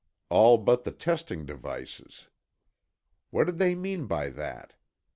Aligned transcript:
All 0.31 0.57
but 0.57 0.83
the 0.83 0.89
"testing 0.91 1.45
devices." 1.45 2.27
What 3.29 3.43
did 3.43 3.59
they 3.59 3.75
mean 3.75 4.07
by 4.07 4.29
that? 4.31 4.73